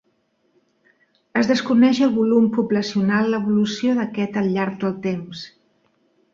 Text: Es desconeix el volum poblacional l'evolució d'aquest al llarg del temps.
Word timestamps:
Es 1.41 1.49
desconeix 1.51 1.99
el 2.07 2.15
volum 2.17 2.49
poblacional 2.57 3.31
l'evolució 3.35 3.95
d'aquest 4.01 4.43
al 4.45 4.53
llarg 4.59 4.85
del 4.87 5.01
temps. 5.09 5.49